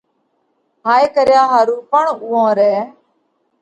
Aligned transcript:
ھائي 0.85 1.05
ڪريا 1.15 1.41
ۿارُو 1.51 1.77
پڻ 1.91 2.05
اُوئون 2.21 2.47
رئہ 2.57 2.81